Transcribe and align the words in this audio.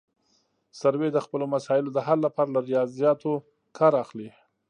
سروې 0.79 1.09
د 1.13 1.17
خپلو 1.25 1.45
مسایلو 1.55 1.89
د 1.93 1.99
حل 2.07 2.19
لپاره 2.27 2.49
له 2.55 2.61
ریاضیاتو 2.69 3.31
کار 3.77 3.93
اخلي 4.03 4.29